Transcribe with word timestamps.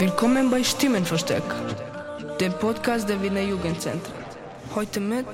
Willkommen 0.00 0.50
bei 0.50 0.64
Stimmenversteck, 0.64 1.42
dem 2.40 2.54
Podcast 2.54 3.06
der 3.06 3.22
Wiener 3.22 3.42
Jugendzentren. 3.42 4.14
Heute 4.74 4.98
mit 4.98 5.26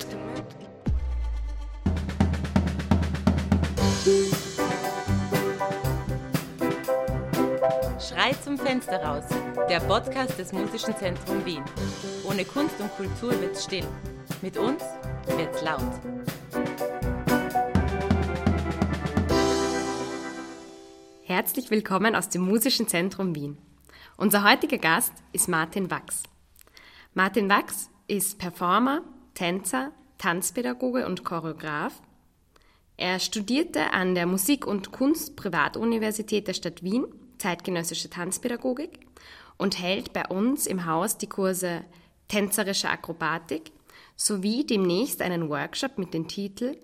Schrei 7.97 8.33
zum 8.43 8.57
Fenster 8.57 9.01
raus, 9.01 9.23
der 9.69 9.79
Podcast 9.79 10.37
des 10.37 10.51
Musischen 10.51 10.97
Zentrums 10.97 11.45
Wien. 11.45 11.63
Ohne 12.29 12.43
Kunst 12.43 12.75
und 12.81 12.93
Kultur 12.97 13.39
wird's 13.39 13.63
still. 13.63 13.87
Mit 14.41 14.57
uns 14.57 14.83
wird's 15.27 15.61
laut. 15.61 15.79
Herzlich 21.23 21.71
willkommen 21.71 22.17
aus 22.17 22.27
dem 22.27 22.41
Musischen 22.41 22.89
Zentrum 22.89 23.33
Wien. 23.33 23.57
Unser 24.19 24.43
heutiger 24.43 24.79
Gast 24.79 25.13
ist 25.31 25.47
Martin 25.47 25.91
Wachs. 25.91 26.23
Martin 27.13 27.47
Wachs 27.49 27.91
ist 28.07 28.39
Performer, 28.39 29.03
Tänzer, 29.35 29.91
Tanzpädagoge 30.17 31.05
und 31.05 31.23
Choreograf. 31.23 32.01
Er 32.97 33.19
studierte 33.19 33.93
an 33.93 34.15
der 34.15 34.25
Musik- 34.25 34.65
und 34.65 34.91
Kunst-Privatuniversität 34.91 36.47
der 36.47 36.55
Stadt 36.55 36.81
Wien 36.81 37.05
zeitgenössische 37.37 38.09
Tanzpädagogik 38.09 39.01
und 39.57 39.79
hält 39.79 40.13
bei 40.13 40.25
uns 40.25 40.65
im 40.65 40.87
Haus 40.87 41.19
die 41.19 41.29
Kurse 41.29 41.85
Tänzerische 42.27 42.89
Akrobatik 42.89 43.71
sowie 44.15 44.65
demnächst 44.65 45.21
einen 45.21 45.47
Workshop 45.47 45.99
mit 45.99 46.15
dem 46.15 46.27
Titel 46.27 46.75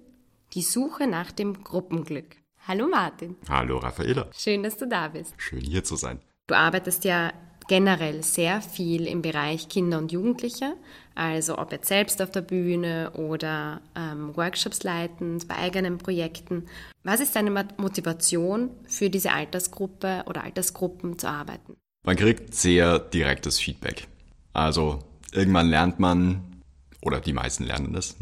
Die 0.53 0.61
Suche 0.61 1.07
nach 1.07 1.31
dem 1.31 1.63
Gruppenglück. 1.63 2.35
Hallo 2.67 2.87
Martin. 2.87 3.37
Hallo 3.49 3.79
Raffaela. 3.79 4.29
Schön, 4.37 4.61
dass 4.61 4.77
du 4.77 4.87
da 4.87 5.07
bist. 5.07 5.33
Schön 5.37 5.61
hier 5.61 5.83
zu 5.83 5.95
sein. 5.95 6.21
Du 6.53 6.59
arbeitest 6.59 7.03
ja 7.03 7.33
generell 7.67 8.21
sehr 8.21 8.61
viel 8.61 9.07
im 9.07 9.23
Bereich 9.23 9.69
Kinder 9.69 9.97
und 9.97 10.11
Jugendliche, 10.11 10.75
also 11.15 11.57
ob 11.57 11.71
jetzt 11.71 11.87
selbst 11.87 12.21
auf 12.21 12.29
der 12.29 12.41
Bühne 12.41 13.09
oder 13.15 13.81
ähm, 13.95 14.37
Workshops 14.37 14.83
leitend, 14.83 15.47
bei 15.47 15.55
eigenen 15.55 15.97
Projekten. 15.97 16.67
Was 17.03 17.21
ist 17.21 17.35
deine 17.35 17.49
Motivation 17.77 18.69
für 18.87 19.09
diese 19.09 19.31
Altersgruppe 19.31 20.25
oder 20.27 20.43
Altersgruppen 20.43 21.17
zu 21.17 21.27
arbeiten? 21.27 21.75
Man 22.05 22.17
kriegt 22.17 22.53
sehr 22.53 22.99
direktes 22.99 23.59
Feedback. 23.59 24.07
Also 24.53 24.99
irgendwann 25.31 25.69
lernt 25.69 25.97
man, 25.97 26.61
oder 27.01 27.19
die 27.19 27.33
meisten 27.33 27.63
lernen 27.63 27.95
es, 27.95 28.15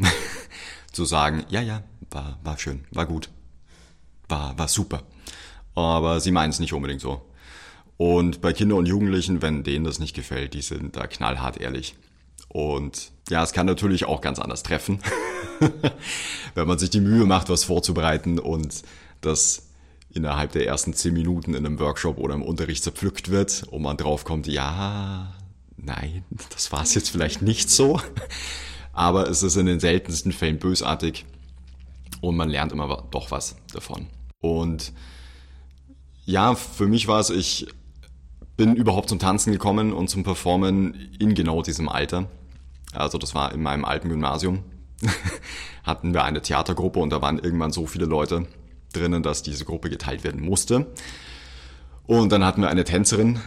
zu 0.90 1.04
sagen, 1.04 1.44
ja, 1.50 1.60
ja, 1.60 1.82
war, 2.08 2.38
war 2.42 2.56
schön, 2.56 2.86
war 2.92 3.04
gut, 3.04 3.28
war, 4.26 4.58
war 4.58 4.68
super. 4.68 5.02
Aber 5.74 6.18
sie 6.18 6.30
meinen 6.30 6.48
es 6.48 6.60
nicht 6.60 6.72
unbedingt 6.72 7.02
so. 7.02 7.20
Und 7.96 8.40
bei 8.40 8.52
Kindern 8.52 8.78
und 8.78 8.86
Jugendlichen, 8.86 9.42
wenn 9.42 9.62
denen 9.62 9.84
das 9.84 9.98
nicht 9.98 10.14
gefällt, 10.14 10.54
die 10.54 10.62
sind 10.62 10.96
da 10.96 11.06
knallhart 11.06 11.60
ehrlich. 11.60 11.94
Und 12.48 13.12
ja, 13.30 13.42
es 13.42 13.52
kann 13.52 13.66
natürlich 13.66 14.04
auch 14.04 14.20
ganz 14.20 14.38
anders 14.38 14.62
treffen, 14.62 14.98
wenn 16.54 16.68
man 16.68 16.78
sich 16.78 16.90
die 16.90 17.00
Mühe 17.00 17.24
macht, 17.24 17.48
was 17.48 17.64
vorzubereiten 17.64 18.38
und 18.38 18.82
das 19.20 19.68
innerhalb 20.10 20.52
der 20.52 20.66
ersten 20.66 20.92
zehn 20.92 21.14
Minuten 21.14 21.54
in 21.54 21.64
einem 21.64 21.78
Workshop 21.78 22.18
oder 22.18 22.34
im 22.34 22.42
Unterricht 22.42 22.84
zerpflückt 22.84 23.30
wird 23.30 23.64
und 23.70 23.82
man 23.82 23.96
drauf 23.96 24.24
kommt, 24.24 24.46
ja, 24.46 25.32
nein, 25.76 26.24
das 26.50 26.72
war 26.72 26.82
es 26.82 26.94
jetzt 26.94 27.10
vielleicht 27.10 27.40
nicht 27.42 27.70
so. 27.70 28.00
Aber 28.92 29.30
es 29.30 29.42
ist 29.42 29.56
in 29.56 29.66
den 29.66 29.80
seltensten 29.80 30.32
Fällen 30.32 30.58
bösartig 30.58 31.24
und 32.20 32.36
man 32.36 32.50
lernt 32.50 32.72
immer 32.72 33.08
doch 33.10 33.30
was 33.30 33.56
davon. 33.72 34.08
Und 34.40 34.92
ja, 36.26 36.54
für 36.54 36.86
mich 36.86 37.08
war 37.08 37.20
es, 37.20 37.30
ich 37.30 37.68
bin 38.56 38.76
überhaupt 38.76 39.08
zum 39.08 39.18
Tanzen 39.18 39.52
gekommen 39.52 39.92
und 39.92 40.08
zum 40.08 40.24
Performen 40.24 41.10
in 41.18 41.34
genau 41.34 41.62
diesem 41.62 41.88
Alter. 41.88 42.28
Also 42.92 43.18
das 43.18 43.34
war 43.34 43.52
in 43.52 43.62
meinem 43.62 43.84
alten 43.84 44.08
Gymnasium. 44.08 44.60
Hatten 45.84 46.14
wir 46.14 46.24
eine 46.24 46.42
Theatergruppe 46.42 47.00
und 47.00 47.10
da 47.10 47.22
waren 47.22 47.38
irgendwann 47.38 47.72
so 47.72 47.86
viele 47.86 48.04
Leute 48.04 48.46
drinnen, 48.92 49.22
dass 49.22 49.42
diese 49.42 49.64
Gruppe 49.64 49.90
geteilt 49.90 50.22
werden 50.24 50.42
musste. 50.42 50.86
Und 52.06 52.30
dann 52.30 52.44
hatten 52.44 52.60
wir 52.60 52.68
eine 52.68 52.84
Tänzerin, 52.84 53.40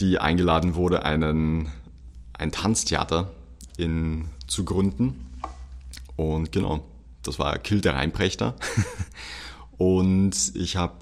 die 0.00 0.18
eingeladen 0.18 0.74
wurde, 0.74 1.04
einen, 1.04 1.70
ein 2.32 2.50
Tanztheater 2.50 3.30
in, 3.76 4.28
zu 4.46 4.64
gründen. 4.64 5.26
Und 6.16 6.52
genau, 6.52 6.84
das 7.22 7.38
war 7.38 7.58
Kill 7.58 7.80
der 7.80 7.94
Reinprechter. 7.94 8.54
und 9.76 10.34
ich 10.54 10.76
habe 10.76 10.94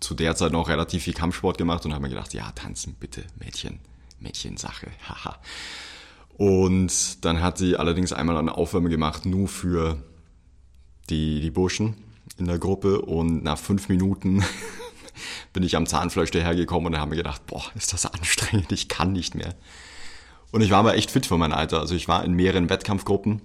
zu 0.00 0.14
der 0.14 0.34
Zeit 0.34 0.52
noch 0.52 0.68
relativ 0.68 1.04
viel 1.04 1.14
Kampfsport 1.14 1.58
gemacht 1.58 1.84
und 1.84 1.92
habe 1.92 2.02
mir 2.02 2.08
gedacht, 2.08 2.34
ja, 2.34 2.50
tanzen 2.52 2.94
bitte, 2.98 3.24
Mädchen, 3.38 3.80
Mädchensache, 4.18 4.88
haha. 5.08 5.38
Und 6.36 7.24
dann 7.24 7.42
hat 7.42 7.58
sie 7.58 7.76
allerdings 7.76 8.12
einmal 8.12 8.38
eine 8.38 8.56
Aufwärme 8.56 8.88
gemacht, 8.88 9.26
nur 9.26 9.46
für 9.46 10.02
die, 11.10 11.40
die 11.40 11.50
Burschen 11.50 11.96
in 12.38 12.46
der 12.46 12.58
Gruppe 12.58 13.02
und 13.02 13.44
nach 13.44 13.58
fünf 13.58 13.88
Minuten 13.88 14.42
bin 15.52 15.62
ich 15.62 15.76
am 15.76 15.86
Zahnfleisch 15.86 16.30
dahergekommen 16.30 16.94
und 16.94 16.98
habe 16.98 17.10
mir 17.10 17.16
gedacht, 17.16 17.46
boah, 17.46 17.62
ist 17.74 17.92
das 17.92 18.06
anstrengend, 18.06 18.72
ich 18.72 18.88
kann 18.88 19.12
nicht 19.12 19.34
mehr. 19.34 19.54
Und 20.50 20.62
ich 20.62 20.70
war 20.70 20.78
aber 20.78 20.96
echt 20.96 21.10
fit 21.10 21.26
für 21.26 21.36
mein 21.36 21.52
Alter. 21.52 21.78
Also 21.78 21.94
ich 21.94 22.08
war 22.08 22.24
in 22.24 22.32
mehreren 22.32 22.70
Wettkampfgruppen 22.70 23.40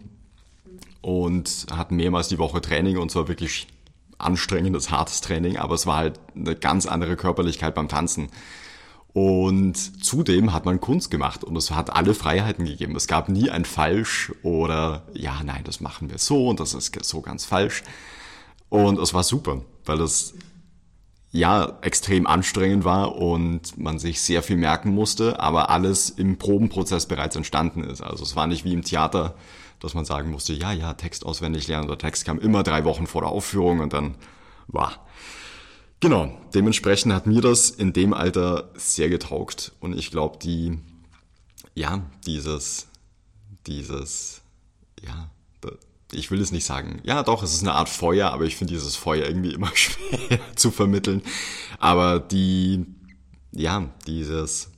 und 1.01 1.67
hatte 1.71 1.93
mehrmals 1.93 2.29
die 2.29 2.39
Woche 2.39 2.61
Training 2.61 2.97
und 2.97 3.11
zwar 3.11 3.27
wirklich 3.27 3.67
anstrengendes, 4.17 4.91
hartes 4.91 5.21
Training, 5.21 5.57
aber 5.57 5.75
es 5.75 5.85
war 5.85 5.97
halt 5.97 6.19
eine 6.35 6.55
ganz 6.55 6.85
andere 6.85 7.15
Körperlichkeit 7.15 7.75
beim 7.75 7.87
Tanzen. 7.87 8.29
Und 9.13 10.03
zudem 10.03 10.51
hat 10.51 10.65
man 10.65 10.81
Kunst 10.81 11.09
gemacht 11.09 11.45
und 11.45 11.55
es 11.55 11.71
hat 11.71 11.93
alle 11.93 12.13
Freiheiten 12.13 12.65
gegeben. 12.65 12.97
Es 12.97 13.07
gab 13.07 13.29
nie 13.29 13.49
ein 13.49 13.63
Falsch 13.63 14.33
oder 14.43 15.03
ja, 15.13 15.41
nein, 15.43 15.63
das 15.63 15.79
machen 15.79 16.09
wir 16.09 16.17
so 16.17 16.49
und 16.49 16.59
das 16.59 16.73
ist 16.73 16.97
so 17.05 17.21
ganz 17.21 17.45
falsch. 17.45 17.83
Und 18.67 18.99
es 18.99 19.13
war 19.13 19.23
super, 19.23 19.61
weil 19.85 20.01
es 20.01 20.33
ja 21.31 21.77
extrem 21.81 22.27
anstrengend 22.27 22.83
war 22.83 23.15
und 23.15 23.77
man 23.77 23.99
sich 23.99 24.21
sehr 24.21 24.43
viel 24.43 24.57
merken 24.57 24.93
musste, 24.93 25.39
aber 25.39 25.69
alles 25.69 26.09
im 26.09 26.37
Probenprozess 26.37 27.05
bereits 27.05 27.35
entstanden 27.35 27.83
ist. 27.83 28.01
Also 28.01 28.23
es 28.23 28.35
war 28.35 28.47
nicht 28.47 28.65
wie 28.65 28.73
im 28.73 28.83
Theater, 28.83 29.35
dass 29.79 29.93
man 29.93 30.05
sagen 30.05 30.31
musste, 30.31 30.53
ja, 30.53 30.71
ja, 30.71 30.93
Text 30.93 31.25
auswendig 31.25 31.67
lernen. 31.67 31.87
Der 31.87 31.97
Text 31.97 32.25
kam 32.25 32.39
immer 32.39 32.63
drei 32.63 32.83
Wochen 32.85 33.07
vor 33.07 33.21
der 33.21 33.31
Aufführung 33.31 33.79
und 33.79 33.93
dann 33.93 34.15
war. 34.67 35.05
Genau, 35.99 36.37
dementsprechend 36.53 37.13
hat 37.13 37.25
mir 37.25 37.41
das 37.41 37.69
in 37.69 37.93
dem 37.93 38.13
Alter 38.13 38.71
sehr 38.75 39.09
getaugt 39.09 39.71
und 39.79 39.97
ich 39.97 40.11
glaube, 40.11 40.37
die, 40.39 40.79
ja, 41.73 42.03
dieses, 42.25 42.87
dieses, 43.65 44.41
ja, 45.01 45.29
ich 46.11 46.31
will 46.31 46.41
es 46.41 46.51
nicht 46.51 46.65
sagen. 46.65 47.01
Ja, 47.03 47.23
doch, 47.23 47.43
es 47.43 47.53
ist 47.53 47.61
eine 47.61 47.73
Art 47.73 47.89
Feuer, 47.89 48.31
aber 48.31 48.45
ich 48.45 48.55
finde 48.55 48.73
dieses 48.73 48.95
Feuer 48.95 49.25
irgendwie 49.25 49.53
immer 49.53 49.71
schwer 49.75 50.39
zu 50.55 50.71
vermitteln. 50.71 51.21
Aber 51.79 52.19
die, 52.19 52.85
ja, 53.51 53.89
dieses, 54.07 54.69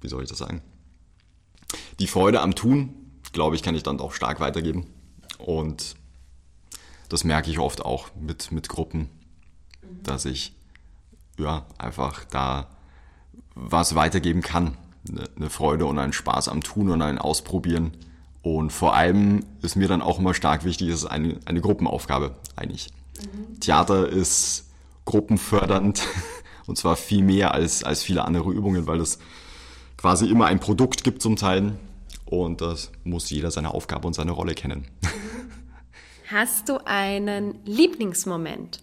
wie 0.00 0.08
soll 0.08 0.22
ich 0.22 0.28
das 0.28 0.38
sagen? 0.38 0.62
Die 1.98 2.06
Freude 2.06 2.40
am 2.40 2.54
Tun, 2.54 2.94
glaube 3.36 3.54
ich, 3.54 3.62
kann 3.62 3.74
ich 3.74 3.82
dann 3.82 4.00
auch 4.00 4.12
stark 4.12 4.40
weitergeben. 4.40 4.86
Und 5.38 5.94
das 7.10 7.22
merke 7.22 7.50
ich 7.50 7.58
oft 7.58 7.84
auch 7.84 8.08
mit, 8.18 8.50
mit 8.50 8.68
Gruppen, 8.68 9.10
dass 10.02 10.24
ich 10.24 10.54
ja 11.38 11.66
einfach 11.76 12.24
da 12.24 12.68
was 13.54 13.94
weitergeben 13.94 14.40
kann. 14.40 14.78
Eine 15.36 15.50
Freude 15.50 15.84
und 15.84 15.98
einen 15.98 16.14
Spaß 16.14 16.48
am 16.48 16.62
Tun 16.62 16.90
und 16.90 17.02
ein 17.02 17.18
Ausprobieren. 17.18 17.92
Und 18.40 18.72
vor 18.72 18.94
allem 18.94 19.44
ist 19.60 19.76
mir 19.76 19.86
dann 19.86 20.00
auch 20.00 20.18
immer 20.18 20.32
stark 20.32 20.64
wichtig, 20.64 20.88
es 20.88 21.02
ist 21.02 21.06
eine, 21.06 21.38
eine 21.44 21.60
Gruppenaufgabe 21.60 22.36
eigentlich. 22.56 22.88
Mhm. 23.20 23.60
Theater 23.60 24.08
ist 24.08 24.70
gruppenfördernd 25.04 26.02
und 26.66 26.78
zwar 26.78 26.96
viel 26.96 27.22
mehr 27.22 27.52
als, 27.52 27.84
als 27.84 28.02
viele 28.02 28.24
andere 28.24 28.50
Übungen, 28.50 28.86
weil 28.86 29.00
es 29.00 29.18
quasi 29.98 30.26
immer 30.26 30.46
ein 30.46 30.58
Produkt 30.58 31.04
gibt 31.04 31.20
zum 31.20 31.36
Teil 31.36 31.74
und 32.26 32.60
das 32.60 32.92
muss 33.04 33.30
jeder 33.30 33.50
seine 33.50 33.72
Aufgabe 33.72 34.06
und 34.06 34.14
seine 34.14 34.32
Rolle 34.32 34.54
kennen. 34.54 34.86
Hast 36.30 36.68
du 36.68 36.84
einen 36.84 37.60
Lieblingsmoment 37.64 38.82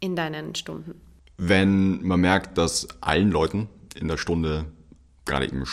in 0.00 0.16
deinen 0.16 0.54
Stunden? 0.54 1.00
Wenn 1.38 2.02
man 2.02 2.20
merkt, 2.20 2.58
dass 2.58 2.88
allen 3.00 3.30
Leuten 3.30 3.68
in 3.94 4.08
der 4.08 4.16
Stunde 4.18 4.66
gerade 5.24 5.46
eben 5.46 5.64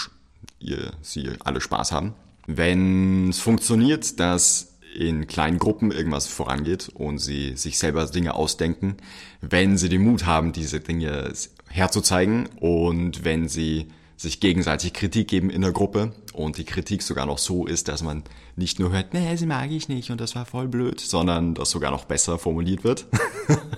ihr, 0.59 0.91
sie 1.01 1.31
alle 1.43 1.61
Spaß 1.61 1.91
haben. 1.91 2.13
Wenn 2.45 3.29
es 3.29 3.39
funktioniert, 3.39 4.19
dass 4.19 4.77
in 4.95 5.27
kleinen 5.27 5.59
Gruppen 5.59 5.91
irgendwas 5.91 6.27
vorangeht 6.27 6.89
und 6.93 7.19
sie 7.19 7.55
sich 7.55 7.77
selber 7.77 8.05
Dinge 8.05 8.33
ausdenken, 8.35 8.97
wenn 9.41 9.77
sie 9.77 9.89
den 9.89 10.03
Mut 10.03 10.25
haben, 10.25 10.53
diese 10.53 10.79
Dinge 10.79 11.31
herzuzeigen 11.69 12.47
und 12.59 13.23
wenn 13.23 13.47
sie 13.47 13.87
sich 14.17 14.39
gegenseitig 14.39 14.93
Kritik 14.93 15.29
geben 15.29 15.49
in 15.49 15.61
der 15.61 15.71
Gruppe 15.71 16.11
und 16.33 16.57
die 16.57 16.65
Kritik 16.65 17.03
sogar 17.03 17.25
noch 17.25 17.37
so 17.37 17.65
ist, 17.65 17.87
dass 17.87 18.01
man 18.01 18.23
nicht 18.55 18.79
nur 18.79 18.91
hört, 18.91 19.13
nee, 19.13 19.35
sie 19.35 19.45
mag 19.45 19.71
ich 19.71 19.87
nicht 19.87 20.09
und 20.09 20.19
das 20.19 20.35
war 20.35 20.45
voll 20.45 20.67
blöd, 20.67 20.99
sondern 20.99 21.53
das 21.53 21.69
sogar 21.69 21.91
noch 21.91 22.05
besser 22.05 22.39
formuliert 22.39 22.83
wird. 22.83 23.05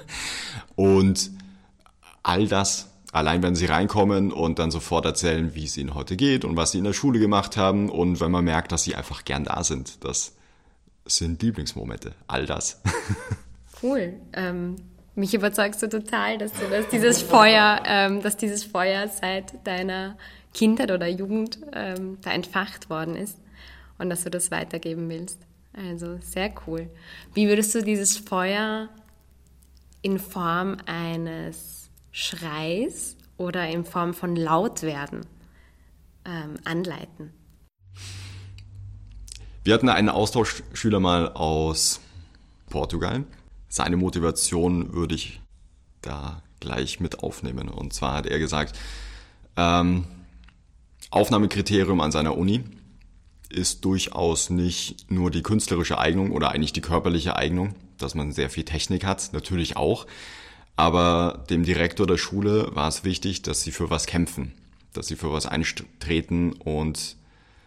und 0.75 1.29
all 2.23 2.47
das 2.47 2.89
Allein 3.11 3.41
wenn 3.41 3.55
sie 3.55 3.65
reinkommen 3.65 4.31
und 4.31 4.59
dann 4.59 4.69
sofort 4.69 5.05
erzählen, 5.05 5.55
wie 5.55 5.65
es 5.65 5.77
ihnen 5.77 5.95
heute 5.95 6.15
geht 6.15 6.45
und 6.45 6.55
was 6.55 6.71
sie 6.71 6.77
in 6.77 6.83
der 6.83 6.93
Schule 6.93 7.19
gemacht 7.19 7.57
haben 7.57 7.89
und 7.89 8.19
wenn 8.19 8.31
man 8.31 8.45
merkt, 8.45 8.71
dass 8.71 8.83
sie 8.83 8.95
einfach 8.95 9.25
gern 9.25 9.45
da 9.45 9.63
sind. 9.63 10.03
Das 10.03 10.35
sind 11.05 11.41
Lieblingsmomente. 11.41 12.13
All 12.27 12.45
das. 12.45 12.81
Cool. 13.81 14.15
Ähm, 14.33 14.75
mich 15.19 15.33
überzeugst 15.33 15.83
du 15.83 15.89
total, 15.89 16.37
dass 16.37 16.53
du 16.53 16.67
dass 16.69 16.87
dieses 16.87 17.21
Feuer, 17.21 17.83
ähm, 17.85 18.21
dass 18.21 18.37
dieses 18.37 18.63
Feuer 18.63 19.07
seit 19.07 19.65
deiner 19.67 20.17
Kindheit 20.53 20.91
oder 20.91 21.07
Jugend 21.07 21.59
ähm, 21.73 22.17
da 22.21 22.31
entfacht 22.31 22.89
worden 22.89 23.15
ist 23.15 23.37
und 23.97 24.09
dass 24.09 24.23
du 24.23 24.29
das 24.29 24.49
weitergeben 24.49 25.09
willst. 25.09 25.39
Also 25.73 26.17
sehr 26.21 26.51
cool. 26.65 26.89
Wie 27.33 27.47
würdest 27.47 27.75
du 27.75 27.83
dieses 27.83 28.17
Feuer 28.17 28.89
in 30.01 30.17
Form 30.17 30.77
eines 30.85 31.89
Schreis 32.11 33.17
oder 33.37 33.67
in 33.67 33.85
Form 33.85 34.13
von 34.13 34.35
Lautwerden 34.35 35.25
ähm, 36.25 36.55
anleiten? 36.63 37.33
Wir 39.63 39.73
hatten 39.73 39.89
einen 39.89 40.09
Austauschschüler 40.09 40.99
mal 40.99 41.33
aus 41.33 41.99
Portugal. 42.69 43.25
Seine 43.69 43.97
Motivation 43.97 44.93
würde 44.93 45.15
ich 45.15 45.41
da 46.01 46.41
gleich 46.59 46.99
mit 46.99 47.19
aufnehmen. 47.19 47.69
Und 47.69 47.93
zwar 47.93 48.15
hat 48.15 48.25
er 48.25 48.39
gesagt, 48.39 48.77
ähm, 49.55 50.05
Aufnahmekriterium 51.11 52.01
an 52.01 52.11
seiner 52.11 52.37
Uni 52.37 52.63
ist 53.49 53.85
durchaus 53.85 54.49
nicht 54.49 55.09
nur 55.11 55.31
die 55.31 55.41
künstlerische 55.41 55.97
Eignung 55.97 56.31
oder 56.31 56.51
eigentlich 56.51 56.73
die 56.73 56.81
körperliche 56.81 57.35
Eignung, 57.35 57.73
dass 57.97 58.15
man 58.15 58.31
sehr 58.31 58.49
viel 58.49 58.63
Technik 58.63 59.05
hat, 59.05 59.33
natürlich 59.33 59.75
auch. 59.75 60.05
Aber 60.75 61.43
dem 61.49 61.63
Direktor 61.63 62.07
der 62.07 62.17
Schule 62.17 62.73
war 62.75 62.87
es 62.87 63.03
wichtig, 63.03 63.41
dass 63.41 63.63
sie 63.63 63.71
für 63.71 63.89
was 63.89 64.05
kämpfen, 64.05 64.53
dass 64.93 65.07
sie 65.07 65.15
für 65.15 65.31
was 65.31 65.45
eintreten 65.45 66.53
und 66.53 67.17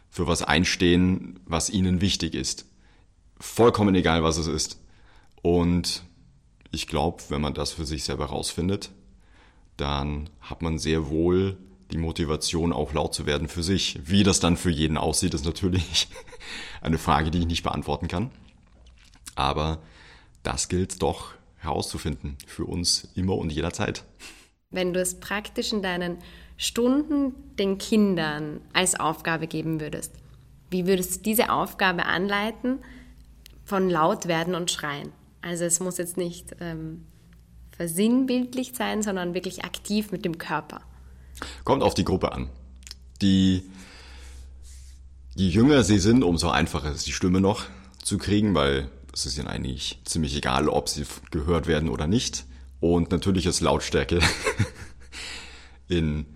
für 0.09 0.27
was 0.27 0.43
einstehen, 0.43 1.41
was 1.45 1.69
ihnen 1.69 2.01
wichtig 2.01 2.35
ist. 2.35 2.67
Vollkommen 3.39 3.95
egal, 3.95 4.23
was 4.23 4.39
es 4.39 4.47
ist. 4.47 4.79
Und 5.43 6.05
ich 6.71 6.87
glaube, 6.87 7.23
wenn 7.29 7.41
man 7.41 7.55
das 7.55 7.73
für 7.73 7.85
sich 7.85 8.05
selber 8.05 8.27
rausfindet, 8.27 8.91
dann 9.77 10.31
hat 10.41 10.63
man 10.63 10.79
sehr 10.79 11.09
wohl 11.09 11.59
die 11.91 11.99
Motivation, 11.99 12.73
auch 12.73 12.95
laut 12.95 13.15
zu 13.15 13.27
werden 13.27 13.49
für 13.49 13.63
sich. 13.63 14.01
Wie 14.05 14.23
das 14.23 14.41
dann 14.41 14.57
für 14.57 14.71
jeden 14.71 14.97
aussieht, 14.97 15.35
ist 15.35 15.45
natürlich 15.45 16.09
eine 16.81 16.99
Frage, 16.99 17.31
die 17.31 17.41
ich 17.41 17.47
nicht 17.47 17.63
beantworten 17.63 18.09
kann. 18.09 18.31
Aber 19.35 19.83
das 20.43 20.69
gilt 20.69 21.03
doch 21.03 21.35
herauszufinden 21.59 22.37
für 22.47 22.65
uns 22.65 23.09
immer 23.15 23.37
und 23.37 23.53
jederzeit. 23.53 24.05
Wenn 24.71 24.93
du 24.93 25.01
es 25.01 25.21
praktisch 25.21 25.73
in 25.73 25.83
deinen 25.83 26.19
Stunden 26.57 27.35
den 27.59 27.79
Kindern 27.79 28.61
als 28.73 28.99
Aufgabe 28.99 29.47
geben 29.47 29.81
würdest, 29.81 30.13
wie 30.71 30.87
würdest 30.87 31.17
du 31.17 31.23
diese 31.23 31.53
Aufgabe 31.53 32.07
anleiten 32.07 32.79
von 33.65 33.91
laut 33.91 34.27
werden 34.27 34.55
und 34.55 34.71
schreien? 34.71 35.13
Also 35.43 35.65
es 35.65 35.81
muss 35.81 35.99
jetzt 35.99 36.17
nicht 36.17 36.57
ähm, 36.61 37.05
versinnbildlicht 37.77 38.77
sein, 38.77 39.03
sondern 39.03 39.35
wirklich 39.35 39.65
aktiv 39.65 40.13
mit 40.13 40.25
dem 40.25 40.39
Körper. 40.39 40.81
Kommt 41.65 41.83
auf 41.83 41.95
die 41.95 42.05
Gruppe 42.05 42.33
an. 42.33 42.49
Die, 43.21 43.65
je 45.35 45.49
jünger 45.49 45.83
sie 45.83 45.99
sind, 45.99 46.23
umso 46.23 46.49
einfacher 46.49 46.93
ist 46.93 47.07
die 47.07 47.13
Stimme 47.13 47.41
noch 47.41 47.65
zu 48.03 48.19
kriegen, 48.19 48.55
weil 48.55 48.89
es 49.13 49.27
ist 49.27 49.37
ihnen 49.37 49.49
eigentlich 49.49 50.01
ziemlich 50.05 50.37
egal, 50.37 50.69
ob 50.69 50.89
sie 50.89 51.05
gehört 51.31 51.67
werden 51.67 51.89
oder 51.89 52.07
nicht. 52.07 52.45
Und 52.81 53.11
natürlich 53.11 53.47
ist 53.47 53.61
Lautstärke 53.61 54.21
in 55.89 56.27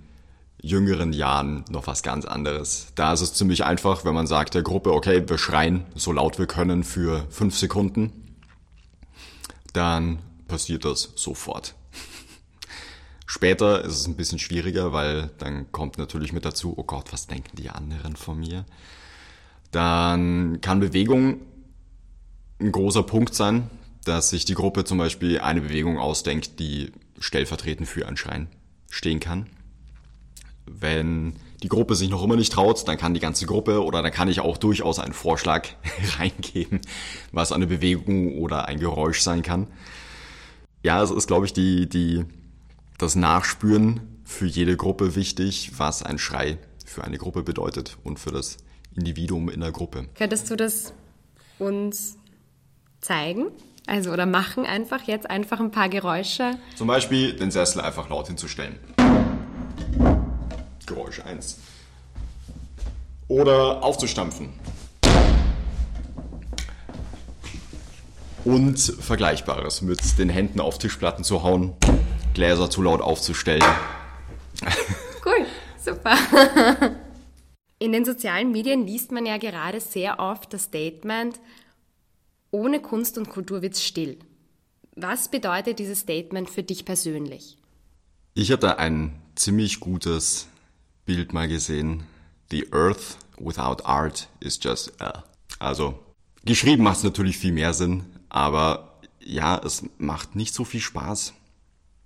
jüngeren 0.61 1.13
Jahren 1.13 1.65
noch 1.71 1.87
was 1.87 2.03
ganz 2.03 2.25
anderes. 2.25 2.89
Da 2.95 3.13
ist 3.13 3.21
es 3.21 3.35
ziemlich 3.35 3.65
einfach, 3.65 4.05
wenn 4.05 4.15
man 4.15 4.27
sagt 4.27 4.55
der 4.55 4.63
Gruppe, 4.63 4.93
okay, 4.93 5.29
wir 5.29 5.39
schreien 5.39 5.85
so 5.95 6.13
laut 6.13 6.39
wir 6.39 6.47
können 6.47 6.85
für 6.85 7.25
fünf 7.31 7.57
Sekunden, 7.57 8.13
dann 9.77 10.19
passiert 10.49 10.85
das 10.85 11.13
sofort. 11.17 11.75
Später 13.27 13.85
ist 13.85 13.95
es 13.95 14.07
ein 14.07 14.17
bisschen 14.17 14.39
schwieriger, 14.39 14.93
weil 14.93 15.31
dann 15.39 15.71
kommt 15.73 15.99
natürlich 15.99 16.33
mit 16.33 16.45
dazu, 16.45 16.75
oh 16.77 16.85
Gott, 16.85 17.13
was 17.13 17.27
denken 17.27 17.57
die 17.57 17.71
anderen 17.71 18.17
von 18.17 18.39
mir? 18.39 18.65
Dann 19.73 20.61
kann 20.61 20.81
Bewegung 20.81 21.41
ein 22.59 22.73
großer 22.73 23.03
Punkt 23.03 23.35
sein, 23.35 23.69
dass 24.05 24.31
sich 24.31 24.45
die 24.45 24.55
Gruppe 24.55 24.85
zum 24.85 24.99
Beispiel 24.99 25.41
eine 25.41 25.61
Bewegung 25.61 25.99
ausdenkt, 25.99 26.59
die 26.59 26.93
stellvertretend 27.19 27.89
für 27.89 28.07
ein 28.09 28.17
Schreien 28.17 28.49
stehen 28.89 29.21
kann. 29.21 29.49
Wenn 30.65 31.37
die 31.63 31.69
Gruppe 31.69 31.95
sich 31.95 32.11
noch 32.11 32.23
immer 32.23 32.37
nicht 32.37 32.53
traut, 32.53 32.87
dann 32.87 32.99
kann 32.99 33.15
die 33.15 33.21
ganze 33.21 33.47
Gruppe 33.47 33.83
oder 33.83 34.03
dann 34.03 34.13
kann 34.13 34.29
ich 34.29 34.41
auch 34.41 34.57
durchaus 34.57 34.99
einen 34.99 35.15
Vorschlag 35.15 35.69
reingeben, 36.19 36.81
was 37.33 37.53
eine 37.53 37.67
Bewegung 37.67 38.39
oder 38.39 38.67
ein 38.67 38.79
Geräusch 38.79 39.21
sein 39.21 39.43
kann. 39.43 39.69
Ja, 40.83 41.03
es 41.03 41.11
ist, 41.11 41.27
glaube 41.27 41.47
ich, 41.47 41.53
die, 41.53 41.89
die 41.89 42.25
das 42.99 43.17
Nachspüren 43.17 44.01
für 44.25 44.47
jede 44.47 44.77
Gruppe 44.77 45.17
wichtig, 45.17 45.73
was 45.77 46.03
ein 46.03 46.19
Schrei 46.19 46.59
für 46.85 47.05
eine 47.05 47.19
Gruppe 47.19 47.43
bedeutet 47.43 47.97
und 48.05 48.19
für 48.19 48.31
das 48.31 48.59
Individuum 48.95 49.49
in 49.49 49.61
der 49.61 49.73
Gruppe. 49.73 50.09
Könntest 50.15 50.51
du 50.51 50.57
das 50.57 50.93
uns 51.59 52.17
zeigen? 53.01 53.47
Also 53.87 54.11
oder 54.11 54.27
machen 54.27 54.67
einfach 54.67 55.03
jetzt 55.03 55.31
einfach 55.31 55.61
ein 55.61 55.71
paar 55.71 55.89
Geräusche. 55.89 56.59
Zum 56.75 56.89
Beispiel 56.89 57.35
den 57.35 57.51
Sessel 57.51 57.81
einfach 57.81 58.09
laut 58.09 58.27
hinzustellen. 58.27 58.79
Geräusch 60.87 61.21
1. 61.21 61.59
Oder 63.29 63.83
aufzustampfen. 63.83 64.53
Und 68.45 68.79
Vergleichbares 68.79 69.83
mit 69.83 70.19
den 70.19 70.29
Händen 70.29 70.61
auf 70.61 70.79
Tischplatten 70.79 71.25
zu 71.25 71.43
hauen 71.43 71.75
Gläser 72.35 72.71
zu 72.71 72.83
laut 72.83 73.01
aufzustellen. 73.01 73.65
Cool, 75.25 75.47
super. 75.83 76.17
In 77.79 77.93
den 77.93 78.05
sozialen 78.05 78.53
Medien 78.53 78.87
liest 78.87 79.11
man 79.11 79.27
ja 79.27 79.39
gerade 79.39 79.81
sehr 79.81 80.21
oft 80.21 80.53
das 80.53 80.65
Statement, 80.65 81.41
ohne 82.51 82.81
Kunst 82.81 83.19
und 83.19 83.29
Kultur 83.29 83.63
wird's 83.63 83.83
still. 83.83 84.19
Was 84.95 85.31
bedeutet 85.31 85.79
dieses 85.79 86.01
Statement 86.01 86.49
für 86.49 86.63
dich 86.63 86.85
persönlich? 86.85 87.59
Ich 88.35 88.51
habe 88.51 88.61
da 88.61 88.73
ein 88.73 89.21
ziemlich 89.35 89.81
gutes 89.81 90.49
Bild 91.07 91.33
mal 91.33 91.49
gesehen. 91.49 92.03
The 92.51 92.73
Earth 92.73 93.17
without 93.39 93.85
art 93.85 94.29
is 94.41 94.59
just 94.63 95.01
a. 95.01 95.25
Also, 95.59 95.99
geschrieben 96.45 96.83
macht 96.83 96.99
es 96.99 97.05
natürlich 97.05 97.39
viel 97.39 97.53
mehr 97.53 97.73
Sinn, 97.73 98.05
aber 98.29 99.01
ja, 99.21 99.59
es 99.65 99.85
macht 99.99 100.37
nicht 100.37 100.53
so 100.53 100.65
viel 100.65 100.81
Spaß, 100.81 101.33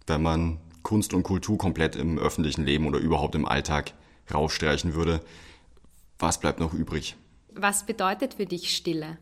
wenn 0.07 0.23
man 0.23 0.59
Kunst 0.83 1.13
und 1.13 1.23
Kultur 1.23 1.59
komplett 1.59 1.97
im 1.97 2.19
öffentlichen 2.19 2.65
Leben 2.65 2.87
oder 2.87 2.99
überhaupt 2.99 3.35
im 3.35 3.47
Alltag 3.47 3.93
rausstreichen 4.33 4.95
würde, 4.95 5.21
was 6.19 6.39
bleibt 6.41 6.61
noch 6.61 6.73
übrig? 6.73 7.17
Was 7.53 7.85
bedeutet 7.85 8.35
für 8.35 8.47
dich 8.47 8.75
Stille? 8.77 9.19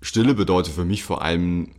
Stille 0.00 0.34
bedeutet 0.34 0.74
für 0.74 0.84
mich 0.84 1.04
vor 1.04 1.22
allem 1.22 1.74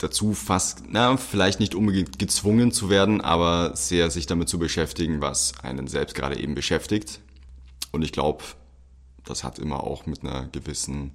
dazu 0.00 0.34
fast, 0.34 0.84
na, 0.88 1.16
vielleicht 1.16 1.60
nicht 1.60 1.74
unbedingt 1.74 2.18
gezwungen 2.18 2.72
zu 2.72 2.90
werden, 2.90 3.20
aber 3.20 3.76
sehr 3.76 4.10
sich 4.10 4.26
damit 4.26 4.48
zu 4.48 4.58
beschäftigen, 4.58 5.20
was 5.20 5.52
einen 5.62 5.86
selbst 5.86 6.14
gerade 6.14 6.38
eben 6.38 6.54
beschäftigt. 6.54 7.20
Und 7.92 8.02
ich 8.02 8.12
glaube, 8.12 8.42
das 9.24 9.44
hat 9.44 9.58
immer 9.58 9.84
auch 9.84 10.06
mit 10.06 10.24
einer 10.24 10.46
gewissen 10.46 11.12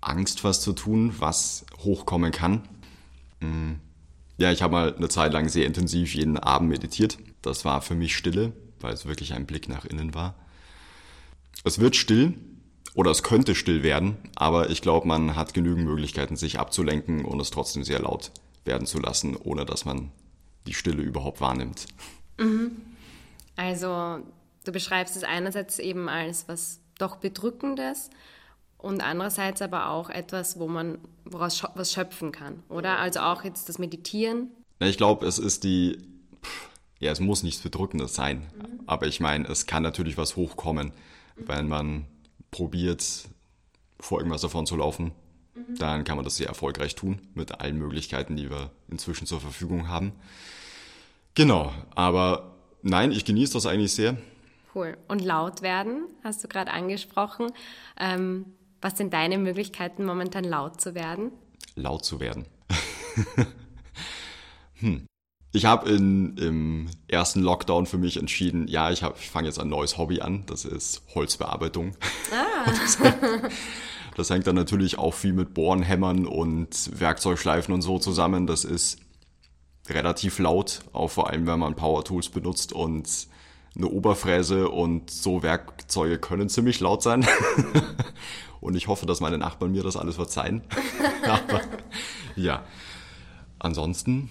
Angst 0.00 0.44
was 0.44 0.60
zu 0.60 0.72
tun, 0.72 1.14
was 1.18 1.66
hochkommen 1.78 2.30
kann. 2.30 2.62
Hm. 3.40 3.80
Ja, 4.36 4.50
ich 4.52 4.62
habe 4.62 4.72
mal 4.72 4.94
eine 4.94 5.08
Zeit 5.08 5.32
lang 5.32 5.48
sehr 5.48 5.66
intensiv 5.66 6.14
jeden 6.14 6.38
Abend 6.38 6.68
meditiert. 6.68 7.18
Das 7.42 7.64
war 7.64 7.82
für 7.82 7.94
mich 7.94 8.16
Stille, 8.16 8.52
weil 8.80 8.92
es 8.92 9.06
wirklich 9.06 9.34
ein 9.34 9.46
Blick 9.46 9.68
nach 9.68 9.84
innen 9.84 10.14
war. 10.14 10.34
Es 11.64 11.78
wird 11.78 11.96
still 11.96 12.34
oder 12.94 13.10
es 13.10 13.22
könnte 13.22 13.54
still 13.54 13.82
werden, 13.82 14.16
aber 14.36 14.70
ich 14.70 14.80
glaube, 14.80 15.06
man 15.06 15.36
hat 15.36 15.52
genügend 15.52 15.84
Möglichkeiten, 15.84 16.36
sich 16.36 16.58
abzulenken 16.58 17.24
und 17.24 17.40
es 17.40 17.50
trotzdem 17.50 17.82
sehr 17.84 18.00
laut 18.00 18.30
werden 18.64 18.86
zu 18.86 18.98
lassen, 18.98 19.36
ohne 19.36 19.66
dass 19.66 19.84
man 19.84 20.10
die 20.66 20.74
Stille 20.74 21.02
überhaupt 21.02 21.40
wahrnimmt. 21.40 21.86
Mhm. 22.38 22.76
Also 23.56 24.20
du 24.64 24.72
beschreibst 24.72 25.16
es 25.16 25.24
einerseits 25.24 25.78
eben 25.78 26.08
als 26.08 26.48
was 26.48 26.80
doch 26.98 27.16
Bedrückendes 27.16 28.10
und 28.78 29.00
andererseits 29.00 29.60
aber 29.62 29.90
auch 29.90 30.10
etwas, 30.10 30.58
wo 30.58 30.68
man 30.68 30.98
woraus 31.24 31.64
was 31.74 31.92
schöpfen 31.92 32.32
kann, 32.32 32.62
oder? 32.68 32.98
Also 32.98 33.20
auch 33.20 33.44
jetzt 33.44 33.68
das 33.68 33.78
Meditieren. 33.78 34.50
Ich 34.78 34.96
glaube, 34.96 35.26
es 35.26 35.38
ist 35.38 35.64
die, 35.64 35.98
ja, 37.00 37.10
es 37.10 37.20
muss 37.20 37.42
nichts 37.42 37.62
Bedrückendes 37.62 38.14
sein, 38.14 38.46
mhm. 38.56 38.80
aber 38.86 39.06
ich 39.06 39.20
meine, 39.20 39.48
es 39.48 39.66
kann 39.66 39.82
natürlich 39.82 40.16
was 40.16 40.36
hochkommen, 40.36 40.88
mhm. 41.36 41.48
wenn 41.48 41.68
man 41.68 42.06
probiert, 42.54 43.04
vor 43.98 44.18
irgendwas 44.18 44.42
davon 44.42 44.64
zu 44.64 44.76
laufen. 44.76 45.10
Mhm. 45.54 45.74
Dann 45.76 46.04
kann 46.04 46.16
man 46.16 46.24
das 46.24 46.36
sehr 46.36 46.46
erfolgreich 46.46 46.94
tun 46.94 47.20
mit 47.34 47.60
allen 47.60 47.76
Möglichkeiten, 47.76 48.36
die 48.36 48.48
wir 48.48 48.70
inzwischen 48.88 49.26
zur 49.26 49.40
Verfügung 49.40 49.88
haben. 49.88 50.12
Genau, 51.34 51.72
aber 51.96 52.54
nein, 52.82 53.10
ich 53.10 53.24
genieße 53.24 53.54
das 53.54 53.66
eigentlich 53.66 53.92
sehr. 53.92 54.16
Cool. 54.72 54.96
Und 55.08 55.20
laut 55.24 55.62
werden, 55.62 56.04
hast 56.22 56.44
du 56.44 56.48
gerade 56.48 56.70
angesprochen. 56.70 57.50
Ähm, 57.98 58.46
was 58.80 58.96
sind 58.96 59.12
deine 59.12 59.38
Möglichkeiten, 59.38 60.04
momentan 60.04 60.44
laut 60.44 60.80
zu 60.80 60.94
werden? 60.94 61.32
Laut 61.74 62.04
zu 62.04 62.20
werden. 62.20 62.46
hm. 64.74 65.06
Ich 65.54 65.66
habe 65.66 65.88
im 65.88 66.88
ersten 67.06 67.40
Lockdown 67.40 67.86
für 67.86 67.96
mich 67.96 68.16
entschieden, 68.16 68.66
ja, 68.66 68.90
ich, 68.90 69.02
ich 69.02 69.30
fange 69.30 69.46
jetzt 69.46 69.60
ein 69.60 69.68
neues 69.68 69.96
Hobby 69.98 70.20
an, 70.20 70.42
das 70.46 70.64
ist 70.64 71.02
Holzbearbeitung. 71.14 71.94
Ah. 72.32 72.70
Das, 72.74 72.98
das, 74.16 74.30
hängt 74.30 74.46
dann 74.46 74.56
natürlich 74.56 74.98
auch 74.98 75.12
viel 75.14 75.32
mit 75.32 75.54
Bohren, 75.54 75.82
Hämmern 75.82 76.26
und 76.26 76.98
Werkzeugschleifen 76.98 77.72
und 77.72 77.82
so 77.82 77.98
zusammen. 77.98 78.46
Das 78.46 78.64
ist 78.64 78.98
relativ 79.88 80.38
laut, 80.38 80.80
auch 80.92 81.08
vor 81.08 81.30
allem 81.30 81.46
wenn 81.46 81.58
man 81.60 81.76
Power 81.76 82.04
Tools 82.04 82.30
benutzt 82.30 82.72
und 82.72 83.08
eine 83.76 83.88
Oberfräse 83.88 84.70
und 84.70 85.10
so 85.10 85.42
Werkzeuge 85.42 86.18
können 86.18 86.48
ziemlich 86.48 86.80
laut 86.80 87.02
sein. 87.02 87.26
und 88.60 88.74
ich 88.74 88.88
hoffe, 88.88 89.06
dass 89.06 89.20
meine 89.20 89.38
Nachbarn 89.38 89.70
mir 89.70 89.84
das 89.84 89.96
alles 89.96 90.16
verzeihen. 90.16 90.62
Aber 91.22 91.60
ja, 92.34 92.64
ansonsten 93.58 94.30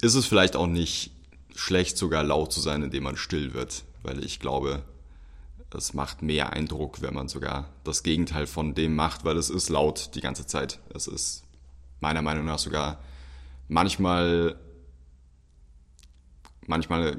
ist 0.00 0.14
es 0.14 0.26
vielleicht 0.26 0.56
auch 0.56 0.66
nicht 0.66 1.12
schlecht, 1.54 1.98
sogar 1.98 2.22
laut 2.22 2.52
zu 2.52 2.60
sein, 2.60 2.82
indem 2.82 3.04
man 3.04 3.16
still 3.16 3.54
wird, 3.54 3.84
weil 4.02 4.24
ich 4.24 4.40
glaube, 4.40 4.82
es 5.72 5.94
macht 5.94 6.22
mehr 6.22 6.52
Eindruck, 6.52 7.00
wenn 7.02 7.14
man 7.14 7.28
sogar 7.28 7.68
das 7.84 8.02
Gegenteil 8.02 8.46
von 8.46 8.74
dem 8.74 8.96
macht, 8.96 9.24
weil 9.24 9.36
es 9.36 9.50
ist 9.50 9.68
laut 9.68 10.14
die 10.14 10.20
ganze 10.20 10.46
Zeit. 10.46 10.80
Es 10.94 11.06
ist 11.06 11.44
meiner 12.00 12.22
Meinung 12.22 12.44
nach 12.44 12.58
sogar 12.58 12.98
manchmal 13.68 14.56
manchmal 16.66 17.18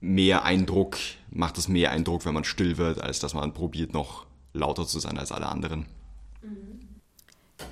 mehr 0.00 0.44
Eindruck, 0.44 0.96
macht 1.30 1.58
es 1.58 1.68
mehr 1.68 1.90
Eindruck, 1.90 2.24
wenn 2.24 2.34
man 2.34 2.44
still 2.44 2.76
wird, 2.76 3.00
als 3.00 3.18
dass 3.18 3.34
man 3.34 3.54
probiert, 3.54 3.92
noch 3.92 4.26
lauter 4.52 4.86
zu 4.86 4.98
sein 4.98 5.18
als 5.18 5.32
alle 5.32 5.46
anderen. 5.46 5.86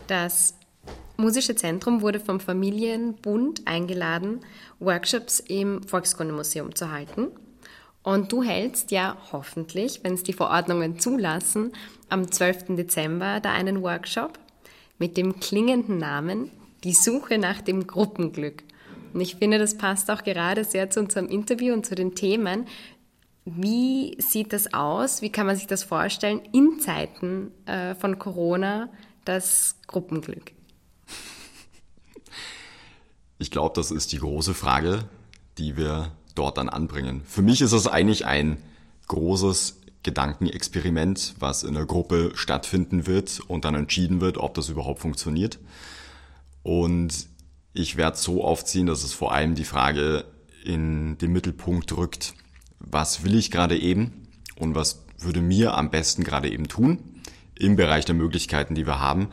Das 0.06 0.54
Musische 1.16 1.54
Zentrum 1.54 2.02
wurde 2.02 2.20
vom 2.20 2.40
Familienbund 2.40 3.62
eingeladen, 3.66 4.40
Workshops 4.80 5.40
im 5.40 5.82
Volkskundemuseum 5.82 6.74
zu 6.74 6.90
halten. 6.90 7.28
Und 8.02 8.30
du 8.32 8.42
hältst 8.42 8.90
ja 8.90 9.16
hoffentlich, 9.32 10.00
wenn 10.04 10.14
es 10.14 10.22
die 10.22 10.34
Verordnungen 10.34 10.98
zulassen, 10.98 11.72
am 12.08 12.30
12. 12.30 12.76
Dezember 12.76 13.40
da 13.40 13.52
einen 13.52 13.82
Workshop 13.82 14.38
mit 14.98 15.16
dem 15.16 15.40
klingenden 15.40 15.98
Namen 15.98 16.50
Die 16.84 16.92
Suche 16.92 17.38
nach 17.38 17.62
dem 17.62 17.86
Gruppenglück. 17.86 18.62
Und 19.12 19.22
ich 19.22 19.36
finde, 19.36 19.58
das 19.58 19.78
passt 19.78 20.10
auch 20.10 20.22
gerade 20.22 20.62
sehr 20.62 20.90
zu 20.90 21.00
unserem 21.00 21.26
Interview 21.28 21.72
und 21.72 21.86
zu 21.86 21.94
den 21.94 22.14
Themen. 22.14 22.66
Wie 23.46 24.16
sieht 24.20 24.52
das 24.52 24.74
aus? 24.74 25.22
Wie 25.22 25.32
kann 25.32 25.46
man 25.46 25.56
sich 25.56 25.66
das 25.66 25.82
vorstellen 25.82 26.42
in 26.52 26.78
Zeiten 26.78 27.52
äh, 27.64 27.94
von 27.94 28.18
Corona, 28.18 28.90
das 29.24 29.78
Gruppenglück? 29.86 30.55
Ich 33.38 33.50
glaube, 33.50 33.74
das 33.74 33.90
ist 33.90 34.12
die 34.12 34.18
große 34.18 34.54
Frage, 34.54 35.08
die 35.58 35.76
wir 35.76 36.12
dort 36.34 36.58
dann 36.58 36.68
anbringen. 36.68 37.22
Für 37.26 37.42
mich 37.42 37.60
ist 37.60 37.72
es 37.72 37.86
eigentlich 37.86 38.26
ein 38.26 38.58
großes 39.08 39.80
Gedankenexperiment, 40.02 41.34
was 41.38 41.64
in 41.64 41.74
der 41.74 41.84
Gruppe 41.84 42.32
stattfinden 42.34 43.06
wird 43.06 43.40
und 43.40 43.64
dann 43.64 43.74
entschieden 43.74 44.20
wird, 44.20 44.38
ob 44.38 44.54
das 44.54 44.68
überhaupt 44.68 45.00
funktioniert. 45.00 45.58
Und 46.62 47.26
ich 47.72 47.96
werde 47.96 48.16
so 48.16 48.44
aufziehen, 48.44 48.86
dass 48.86 49.04
es 49.04 49.12
vor 49.12 49.32
allem 49.32 49.54
die 49.54 49.64
Frage 49.64 50.24
in 50.64 51.18
den 51.18 51.32
Mittelpunkt 51.32 51.96
rückt, 51.96 52.34
was 52.78 53.24
will 53.24 53.34
ich 53.34 53.50
gerade 53.50 53.78
eben 53.78 54.28
und 54.56 54.74
was 54.74 55.04
würde 55.18 55.40
mir 55.40 55.76
am 55.76 55.90
besten 55.90 56.24
gerade 56.24 56.50
eben 56.50 56.68
tun 56.68 56.98
im 57.58 57.76
Bereich 57.76 58.04
der 58.04 58.14
Möglichkeiten, 58.14 58.74
die 58.74 58.86
wir 58.86 59.00
haben 59.00 59.28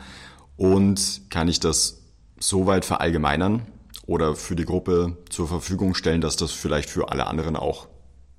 und 0.57 1.22
kann 1.29 1.48
ich 1.48 1.60
das 1.60 2.01
so 2.39 2.67
weit 2.67 2.86
verallgemeinern 2.86 3.63
oder 4.05 4.36
für 4.36 4.55
die 4.55 4.65
Gruppe 4.65 5.17
zur 5.29 5.48
Verfügung 5.48 5.95
stellen, 5.95 6.22
dass 6.22 6.36
das 6.36 6.51
vielleicht 6.51 6.89
für 6.89 7.10
alle 7.10 7.27
anderen 7.27 7.55
auch 7.55 7.88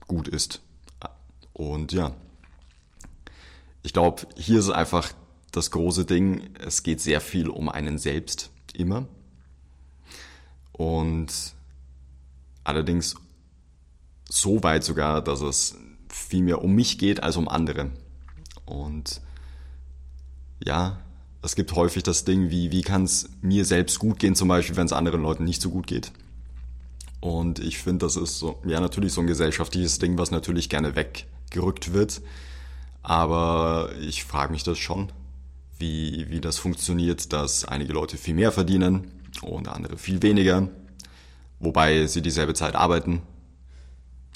gut 0.07 0.29
ist. 0.29 0.61
Und 1.53 1.93
ja, 1.93 2.15
ich 3.83 3.93
glaube, 3.93 4.27
hier 4.37 4.59
ist 4.59 4.71
einfach 4.71 5.13
das 5.53 5.71
große 5.71 6.05
Ding, 6.05 6.51
es 6.59 6.83
geht 6.83 7.01
sehr 7.01 7.21
viel 7.21 7.49
um 7.49 7.69
einen 7.69 7.99
selbst 7.99 8.51
immer. 8.75 9.07
Und 10.73 11.55
allerdings 12.65 13.15
so 14.29 14.63
weit 14.63 14.85
sogar, 14.85 15.23
dass 15.23 15.41
es 15.41 15.77
viel 16.09 16.43
mehr 16.43 16.63
um 16.63 16.75
mich 16.75 16.99
geht 16.99 17.23
als 17.23 17.37
um 17.37 17.49
andere. 17.49 17.91
Und 18.67 19.21
ja, 20.65 20.99
es 21.45 21.55
gibt 21.57 21.75
häufig 21.75 22.03
das 22.03 22.25
Ding, 22.25 22.51
wie, 22.51 22.73
wie 22.73 22.81
kann 22.81 23.05
es 23.05 23.29
mir 23.43 23.67
selbst 23.67 23.99
gut 23.99 24.19
gehen, 24.19 24.35
zum 24.35 24.49
Beispiel, 24.49 24.77
wenn 24.77 24.87
es 24.87 24.93
anderen 24.93 25.23
Leuten 25.23 25.45
nicht 25.45 25.61
so 25.61 25.69
gut 25.69 25.87
geht. 25.87 26.11
Und 27.21 27.59
ich 27.59 27.79
finde, 27.79 28.07
das 28.07 28.17
ist 28.17 28.39
so, 28.39 28.61
ja, 28.67 28.81
natürlich 28.81 29.13
so 29.13 29.21
ein 29.21 29.27
gesellschaftliches 29.27 29.99
Ding, 29.99 30.17
was 30.17 30.31
natürlich 30.31 30.71
gerne 30.71 30.97
weggerückt 30.97 31.93
wird. 31.93 32.23
Aber 33.03 33.91
ich 34.01 34.25
frage 34.25 34.53
mich 34.53 34.63
das 34.63 34.79
schon, 34.79 35.13
wie, 35.79 36.31
wie 36.31 36.41
das 36.41 36.59
funktioniert, 36.59 37.33
dass 37.35 37.67
einige 37.67 37.93
Leute 37.93 38.17
viel 38.17 38.35
mehr 38.35 38.51
verdienen 38.51 39.11
und 39.43 39.69
andere 39.69 39.99
viel 39.99 40.23
weniger, 40.23 40.69
wobei 41.61 42.07
sie 42.07 42.23
dieselbe 42.23 42.55
Zeit 42.55 42.75
arbeiten, 42.75 43.21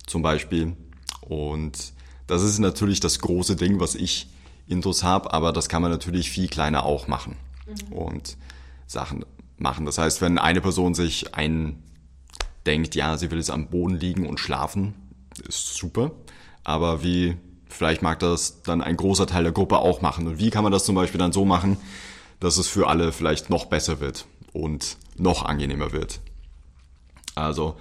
zum 0.06 0.20
Beispiel. 0.20 0.76
Und 1.22 1.94
das 2.26 2.42
ist 2.42 2.58
natürlich 2.58 3.00
das 3.00 3.20
große 3.20 3.56
Ding, 3.56 3.80
was 3.80 3.94
ich 3.94 4.28
Intros 4.68 5.02
habe, 5.02 5.32
aber 5.32 5.52
das 5.52 5.68
kann 5.68 5.82
man 5.82 5.90
natürlich 5.90 6.30
viel 6.30 6.48
kleiner 6.48 6.84
auch 6.84 7.08
machen 7.08 7.36
mhm. 7.66 7.92
und 7.92 8.36
Sachen 8.86 9.24
machen. 9.56 9.86
Das 9.86 9.98
heißt, 9.98 10.20
wenn 10.20 10.38
eine 10.38 10.60
Person 10.60 10.94
sich 10.94 11.34
eindenkt, 11.34 12.94
ja, 12.94 13.16
sie 13.16 13.30
will 13.30 13.38
jetzt 13.38 13.50
am 13.50 13.68
Boden 13.68 13.96
liegen 13.96 14.26
und 14.26 14.40
schlafen, 14.40 14.94
ist 15.46 15.76
super. 15.76 16.12
Aber 16.64 17.02
wie, 17.02 17.36
vielleicht 17.68 18.02
mag 18.02 18.18
das 18.18 18.62
dann 18.62 18.82
ein 18.82 18.96
großer 18.96 19.26
Teil 19.26 19.44
der 19.44 19.52
Gruppe 19.52 19.78
auch 19.78 20.00
machen. 20.00 20.26
Und 20.26 20.38
wie 20.38 20.50
kann 20.50 20.62
man 20.62 20.72
das 20.72 20.84
zum 20.84 20.94
Beispiel 20.94 21.18
dann 21.18 21.32
so 21.32 21.44
machen, 21.44 21.76
dass 22.40 22.58
es 22.58 22.68
für 22.68 22.88
alle 22.88 23.12
vielleicht 23.12 23.50
noch 23.50 23.66
besser 23.66 24.00
wird? 24.00 24.26
und 24.52 24.96
noch 25.16 25.44
angenehmer 25.44 25.92
wird. 25.92 26.20
Also 27.34 27.76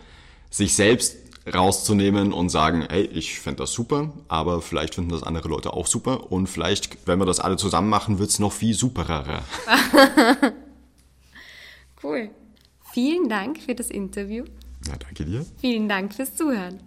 sich 0.50 0.76
selbst 0.76 1.27
rauszunehmen 1.54 2.34
und 2.34 2.50
sagen, 2.50 2.86
hey, 2.90 3.04
ich 3.04 3.40
fände 3.40 3.64
das 3.64 3.74
super, 3.74 4.12
aber 4.28 4.62
vielleicht 4.62 4.96
finden 4.96 5.12
das 5.12 5.24
andere 5.24 5.48
Leute 5.48 5.74
auch 5.74 5.88
super 5.88 6.32
und 6.32 6.48
vielleicht, 6.48 7.08
wenn 7.08 7.20
wir 7.20 7.26
das 7.26 7.40
alle 7.40 7.58
zusammen 7.58 7.90
machen, 7.90 8.20
wird 8.20 8.30
es 8.30 8.40
noch 8.40 8.52
viel 8.52 8.74
superer. 8.74 9.44
cool. 12.04 12.30
Vielen 12.92 13.30
Dank 13.30 13.60
für 13.60 13.76
das 13.76 13.90
Interview. 13.90 14.46
Ja, 14.88 14.96
danke 14.98 15.26
dir. 15.26 15.46
Vielen 15.60 15.88
Dank 15.90 16.14
fürs 16.14 16.36
Zuhören. 16.36 16.80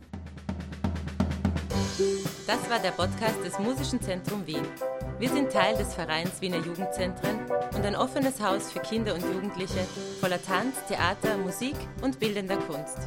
Das 2.46 2.70
war 2.70 2.78
der 2.78 2.92
Podcast 2.92 3.44
des 3.44 3.58
Musischen 3.58 4.00
Zentrum 4.00 4.46
Wien. 4.46 4.64
Wir 5.18 5.28
sind 5.28 5.52
Teil 5.52 5.76
des 5.76 5.94
Vereins 5.94 6.40
Wiener 6.40 6.64
Jugendzentren 6.64 7.38
und 7.74 7.84
ein 7.84 7.94
offenes 7.94 8.40
Haus 8.40 8.72
für 8.72 8.80
Kinder 8.80 9.14
und 9.14 9.22
Jugendliche 9.22 9.86
voller 10.18 10.42
Tanz, 10.42 10.76
Theater, 10.88 11.36
Musik 11.36 11.76
und 12.00 12.18
bildender 12.18 12.56
Kunst. 12.56 12.98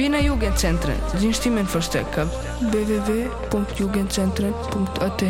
Wiener 0.00 0.22
Jugendzentren 0.22 0.96
sind 1.14 1.36
Stimmenverstärker. 1.36 2.26
www.jugendzentren.at 2.70 5.24